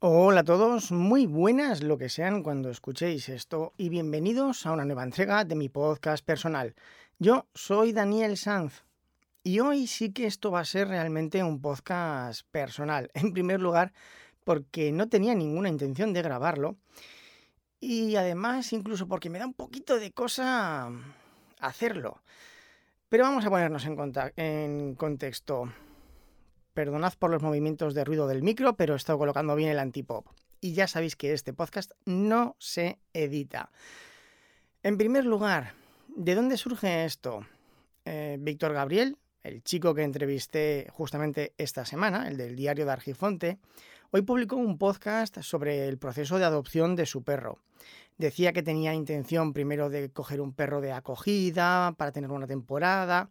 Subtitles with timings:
[0.00, 4.84] Hola a todos, muy buenas lo que sean cuando escuchéis esto y bienvenidos a una
[4.84, 6.76] nueva entrega de mi podcast personal.
[7.18, 8.84] Yo soy Daniel Sanz
[9.42, 13.10] y hoy sí que esto va a ser realmente un podcast personal.
[13.14, 13.92] En primer lugar,
[14.44, 16.76] porque no tenía ninguna intención de grabarlo
[17.80, 20.92] y además incluso porque me da un poquito de cosa
[21.58, 22.22] hacerlo.
[23.08, 23.96] Pero vamos a ponernos en,
[24.36, 25.72] en contexto.
[26.78, 30.28] Perdonad por los movimientos de ruido del micro, pero estado colocando bien el antipop.
[30.60, 33.72] Y ya sabéis que este podcast no se edita.
[34.84, 35.72] En primer lugar,
[36.06, 37.44] ¿de dónde surge esto?
[38.04, 43.58] Eh, Víctor Gabriel, el chico que entrevisté justamente esta semana, el del diario de Argifonte,
[44.12, 47.58] hoy publicó un podcast sobre el proceso de adopción de su perro.
[48.18, 53.30] Decía que tenía intención primero de coger un perro de acogida para tener una temporada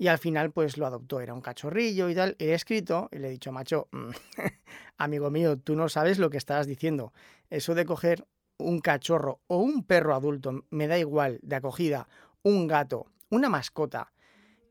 [0.00, 2.34] y al final, pues lo adoptó, era un cachorrillo y tal.
[2.38, 4.08] he escrito y le he dicho, macho, mm,
[4.96, 7.12] amigo mío, tú no sabes lo que estás diciendo.
[7.50, 8.26] Eso de coger
[8.56, 12.08] un cachorro o un perro adulto, me da igual, de acogida,
[12.42, 14.10] un gato, una mascota,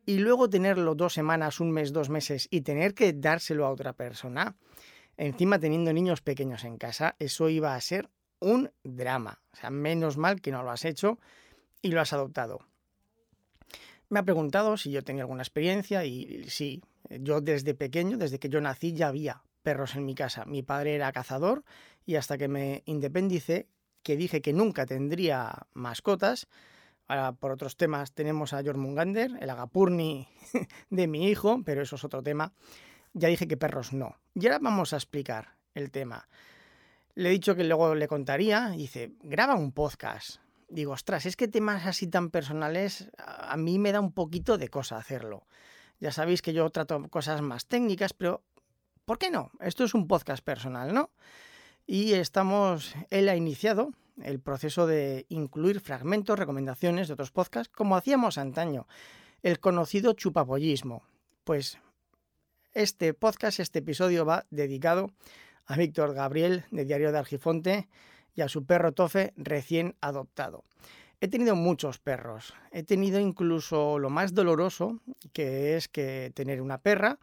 [0.03, 3.93] y luego tenerlo dos semanas, un mes, dos meses y tener que dárselo a otra
[3.93, 4.55] persona,
[5.15, 9.43] encima teniendo niños pequeños en casa, eso iba a ser un drama.
[9.53, 11.19] O sea, menos mal que no lo has hecho
[11.83, 12.65] y lo has adoptado.
[14.09, 18.49] Me ha preguntado si yo tenía alguna experiencia y sí, yo desde pequeño, desde que
[18.49, 20.45] yo nací, ya había perros en mi casa.
[20.45, 21.63] Mi padre era cazador
[22.05, 23.67] y hasta que me independicé,
[24.01, 26.47] que dije que nunca tendría mascotas,
[27.09, 30.27] Ahora, por otros temas tenemos a Jormungander, el agapurni
[30.91, 32.53] de mi hijo, pero eso es otro tema.
[33.13, 34.15] Ya dije que perros no.
[34.35, 36.29] Y ahora vamos a explicar el tema.
[37.15, 38.69] Le he dicho que luego le contaría.
[38.69, 40.39] dice, graba un podcast
[40.69, 44.69] digo, ostras, es que temas así tan personales a mí me da un poquito de
[44.69, 45.45] cosa hacerlo.
[45.99, 48.43] Ya sabéis que yo trato cosas más técnicas, pero
[49.05, 49.51] ¿por qué no?
[49.59, 51.09] Esto es un podcast personal, ¿no?
[51.85, 57.95] Y estamos, él ha iniciado el proceso de incluir fragmentos, recomendaciones de otros podcasts, como
[57.95, 58.87] hacíamos antaño,
[59.43, 61.03] el conocido chupapollismo.
[61.43, 61.79] Pues
[62.73, 65.11] este podcast, este episodio va dedicado
[65.65, 67.87] a Víctor Gabriel de Diario de Argifonte,
[68.39, 70.63] y a su perro Tofe recién adoptado.
[71.19, 72.53] He tenido muchos perros.
[72.71, 75.01] He tenido incluso lo más doloroso,
[75.33, 77.19] que es que tener una perra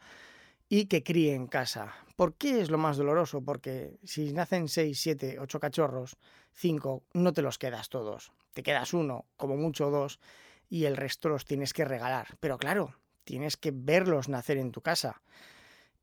[0.68, 1.94] y que críe en casa.
[2.16, 3.40] ¿Por qué es lo más doloroso?
[3.40, 6.18] Porque si nacen 6, 7, 8 cachorros,
[6.52, 8.30] 5, no te los quedas todos.
[8.52, 10.20] Te quedas uno, como mucho dos,
[10.68, 12.36] y el resto los tienes que regalar.
[12.40, 12.94] Pero claro,
[13.24, 15.22] tienes que verlos nacer en tu casa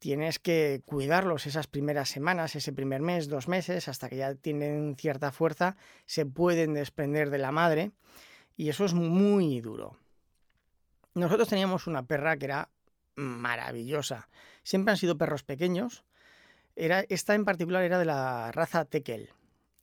[0.03, 4.97] tienes que cuidarlos esas primeras semanas, ese primer mes, dos meses, hasta que ya tienen
[4.97, 7.93] cierta fuerza, se pueden desprender de la madre
[8.57, 9.95] y eso es muy duro.
[11.13, 12.69] Nosotros teníamos una perra que era
[13.15, 14.27] maravillosa.
[14.61, 16.03] Siempre han sido perros pequeños.
[16.75, 19.29] Era, esta en particular era de la raza Tekel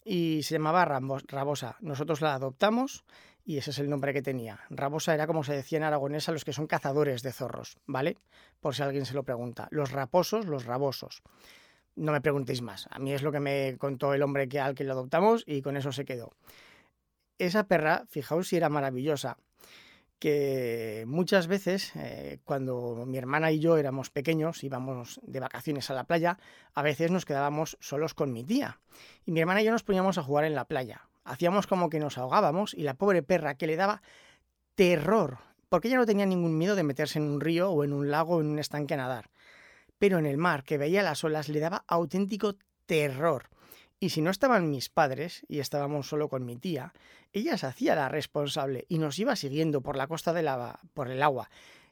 [0.04, 1.78] y se llamaba Rabosa.
[1.81, 3.06] Nosotros la adoptamos
[3.50, 4.61] y ese es el nombre que tenía.
[4.71, 8.16] Rabosa era como se decía en aragonés a los que son cazadores de zorros, ¿vale?
[8.61, 9.66] Por si alguien se lo pregunta.
[9.72, 11.25] Los raposos, los rabosos.
[11.97, 12.87] No me preguntéis más.
[12.93, 15.62] A mí es lo que me contó el hombre que al que lo adoptamos y
[15.62, 16.31] con eso se quedó.
[17.38, 19.37] Esa perra, fijaos si era maravillosa,
[20.21, 25.94] que muchas veces eh, cuando mi hermana y yo éramos pequeños, íbamos de vacaciones a
[25.94, 26.38] la playa,
[26.72, 28.78] a veces nos quedábamos solos con mi tía.
[29.27, 32.00] Y mi hermana y yo nos poníamos a jugar en la playa hacíamos como que
[32.00, 34.03] nos ahogábamos y la pobre perra que le daba
[34.75, 35.38] terror,
[35.69, 38.36] porque ella no tenía ningún miedo de meterse en un río o en un lago
[38.36, 39.31] o en un estanque a nadar.
[39.98, 43.50] Pero en el mar, que veía las olas, le daba auténtico terror.
[43.98, 46.94] Y si no estaban mis padres y estábamos solo con mi tía,
[47.32, 51.10] ella se hacía la responsable y nos iba siguiendo por la costa de lava, por
[51.10, 51.50] el agua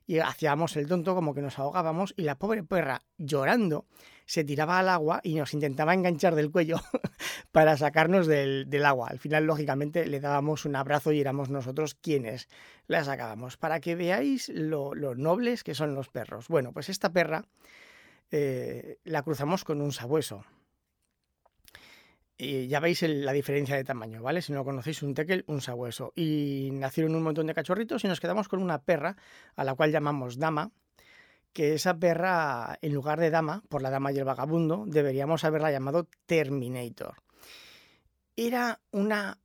[0.08, 3.84] y hacíamos el tonto como que nos ahogábamos y la pobre perra llorando
[4.24, 6.76] se tiraba al agua y nos intentaba enganchar del cuello
[7.52, 9.08] para sacarnos del, agua.
[9.10, 12.48] Al final, lógicamente, le dábamos un abrazo y éramos nosotros quienes
[12.86, 16.48] la sacábamos, para que veáis lo, nobles que son los perros.
[16.48, 17.44] Bueno, pues esta perra
[18.30, 20.44] eh, la cruzamos con un sabueso.
[22.40, 24.42] Y ya veis la diferencia de tamaño, ¿vale?
[24.42, 26.12] Si no conocéis un tekel, un sabueso.
[26.14, 29.16] Y nacieron un montón de cachorritos y nos quedamos con una perra
[29.56, 30.70] a la cual llamamos Dama,
[31.52, 35.72] que esa perra, en lugar de Dama, por la Dama y el Vagabundo, deberíamos haberla
[35.72, 37.16] llamado Terminator.
[38.36, 39.40] Era, una,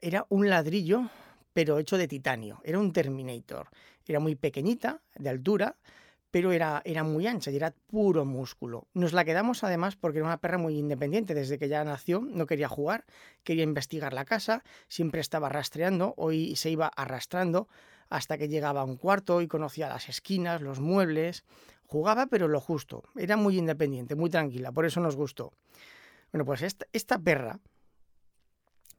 [0.00, 1.10] era un ladrillo,
[1.52, 2.62] pero hecho de titanio.
[2.64, 3.68] Era un Terminator.
[4.06, 5.76] Era muy pequeñita, de altura,
[6.30, 8.86] pero era, era muy ancha y era puro músculo.
[8.92, 11.34] Nos la quedamos además porque era una perra muy independiente.
[11.34, 13.04] Desde que ya nació no quería jugar,
[13.44, 17.68] quería investigar la casa, siempre estaba rastreando, hoy se iba arrastrando
[18.10, 21.44] hasta que llegaba a un cuarto y conocía las esquinas, los muebles.
[21.86, 25.52] Jugaba pero lo justo, era muy independiente, muy tranquila, por eso nos gustó.
[26.32, 27.60] Bueno, pues esta, esta perra,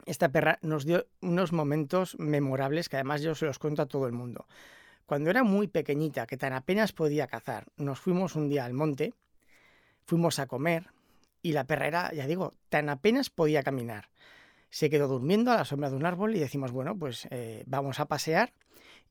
[0.05, 4.07] esta perra nos dio unos momentos memorables que además yo se los cuento a todo
[4.07, 4.47] el mundo.
[5.09, 9.15] Cuando era muy pequeñita, que tan apenas podía cazar, nos fuimos un día al monte,
[10.05, 10.91] fuimos a comer
[11.41, 14.11] y la perra era, ya digo, tan apenas podía caminar.
[14.69, 17.99] Se quedó durmiendo a la sombra de un árbol y decimos, bueno, pues eh, vamos
[17.99, 18.53] a pasear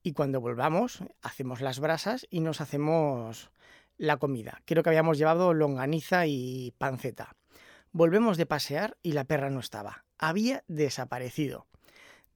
[0.00, 3.50] y cuando volvamos hacemos las brasas y nos hacemos
[3.96, 4.62] la comida.
[4.66, 7.34] Creo que habíamos llevado longaniza y panceta.
[7.90, 10.04] Volvemos de pasear y la perra no estaba.
[10.16, 11.66] Había desaparecido.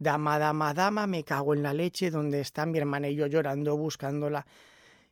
[0.02, 3.76] Dama, dama, dama, me cago en la leche, donde están mi hermana y yo llorando,
[3.76, 4.44] buscándola.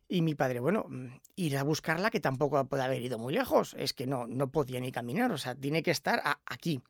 [0.09, 1.07] Y mi padre, bueno, mm,
[1.37, 3.77] ir a buscarla que tampoco puede haber ido muy lejos.
[3.79, 6.83] Es que no, no podía ni caminar, o sea, tiene que estar aquí.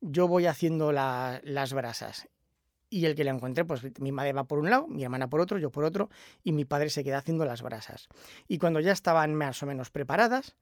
[0.00, 2.28] Yo voy haciendo las brasas
[2.88, 5.40] y el que la encuentre, pues mi madre va por un lado, mi hermana por
[5.40, 6.10] otro, yo por otro,
[6.44, 8.08] y mi padre se queda haciendo las brasas.
[8.46, 10.54] Y cuando ya estaban más o menos preparadas,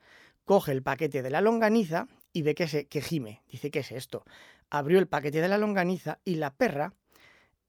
[0.47, 3.43] coge el paquete de la longaniza y ve que, se, que gime.
[3.50, 4.25] Dice, ¿qué es esto?
[4.70, 6.94] Abrió el paquete de la longaniza y la perra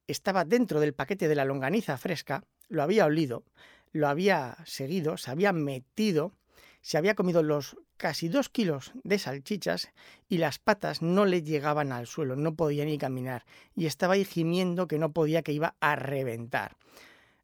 [0.08, 3.44] estaba dentro del paquete de la longaniza fresca, lo había olido,
[3.92, 6.34] lo había seguido, se había metido,
[6.82, 9.92] se había comido los casi dos kilos de salchichas
[10.28, 13.46] y las patas no le llegaban al suelo, no podía ni caminar
[13.76, 16.78] y estaba ahí gimiendo que no podía, que iba a reventar.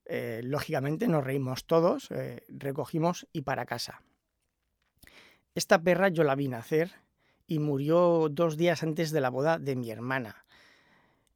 [0.06, 4.02] Eh, lógicamente nos reímos todos, eh, recogimos y para casa.
[5.54, 6.92] Esta perra yo la vi nacer
[7.48, 10.46] y murió dos días antes de la boda de mi hermana.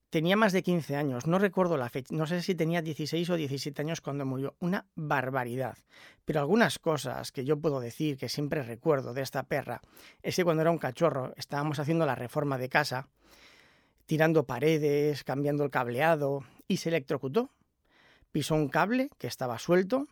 [0.09, 3.35] Tenía más de 15 años, no recuerdo la fecha, no sé si tenía 16 o
[3.37, 5.77] 17 años cuando murió, una barbaridad.
[6.25, 9.81] Pero algunas cosas que yo puedo decir que siempre recuerdo de esta perra
[10.21, 13.07] es que cuando era un cachorro estábamos haciendo la reforma de casa,
[14.05, 17.49] tirando paredes, cambiando el cableado y se electrocutó.
[18.33, 20.07] Pisó un cable que estaba suelto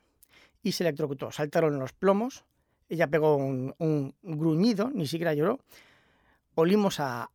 [0.63, 1.31] y se electrocutó.
[1.33, 2.45] Saltaron los plomos,
[2.87, 5.59] ella pegó un, gruñido, ni siquiera lloró.
[6.59, 7.29] Olimos a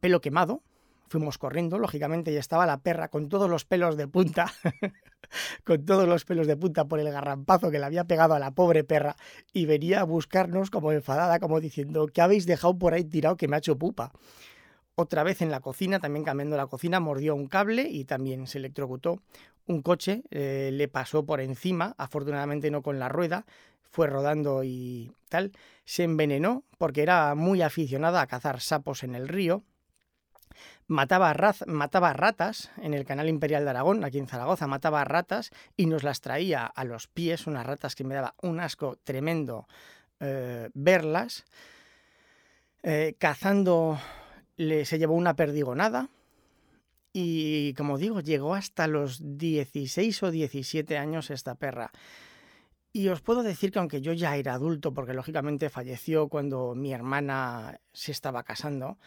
[0.00, 0.62] pelo quemado,
[1.10, 4.46] Fuimos corriendo, lógicamente, y estaba la perra con todos los pelos de punta,
[5.64, 8.52] con todos los pelos de punta por el garrampazo que le había pegado a la
[8.52, 9.16] pobre perra,
[9.52, 13.48] y venía a buscarnos como enfadada, como diciendo, ¿qué habéis dejado por ahí tirado que
[13.48, 14.12] me ha hecho pupa?
[14.94, 18.58] Otra vez en la cocina, también cambiando la cocina, mordió un cable y también se
[18.58, 19.20] electrocutó.
[19.66, 23.46] Un coche eh, le pasó por encima, afortunadamente no con la rueda,
[23.82, 25.10] fue rodando y
[25.84, 29.64] Se envenenó porque era muy aficionada a cazar sapos en el río
[30.90, 31.34] mataba,
[31.66, 36.02] mataba ratas en el canal Imperial de Aragón, aquí en Zaragoza, mataba ratas y nos
[36.02, 39.68] las traía a los pies, unas ratas que me daba un asco tremendo
[40.18, 41.44] eh, verlas.
[42.82, 44.00] Eh, cazando
[44.56, 46.08] le, se llevó una perdigonada
[47.12, 51.92] y como digo, llegó hasta los 16 o 17 años esta perra.
[52.92, 56.92] Y os puedo decir que aunque yo ya era adulto, porque lógicamente falleció cuando mi
[56.92, 58.98] hermana se estaba casando,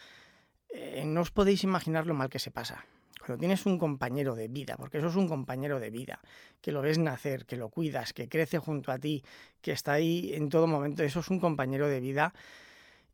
[0.70, 2.86] eh, no os podéis imaginar lo mal que se pasa.
[3.18, 6.20] Cuando tienes un compañero de vida, porque eso es un compañero de vida,
[6.60, 9.22] que lo ves nacer, que lo cuidas, que crece junto a ti,
[9.60, 12.34] que está ahí en todo momento, eso es un compañero de vida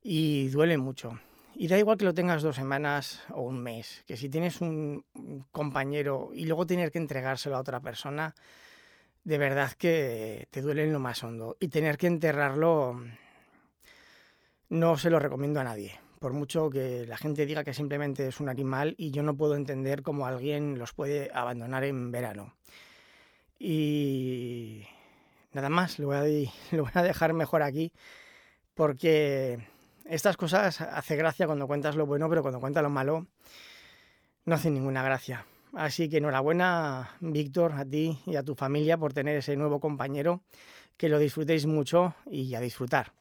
[0.03, 1.19] y duele mucho.
[1.55, 5.05] Y da igual que lo tengas dos semanas o un mes, que si tienes un
[5.51, 8.35] compañero y luego tener que entregárselo a otra persona,
[9.25, 11.57] de verdad que te duele en lo más hondo.
[11.61, 13.01] Y tener que enterrarlo
[14.69, 18.41] no se lo recomiendo a nadie por mucho que la gente diga que simplemente es
[18.41, 22.55] un animal y yo no puedo entender cómo alguien los puede abandonar en verano.
[23.59, 24.83] Y
[25.53, 26.23] nada más, lo voy a,
[26.77, 27.91] lo voy a dejar mejor aquí
[28.75, 29.67] porque
[30.05, 33.27] estas cosas hace gracia cuando cuentas lo bueno, pero cuando cuentas lo malo
[34.45, 35.47] no hace ninguna gracia.
[35.75, 40.43] Así que enhorabuena, Víctor, a ti y a tu familia por tener ese nuevo compañero.
[40.97, 43.13] Que lo disfrutéis mucho y a disfrutar.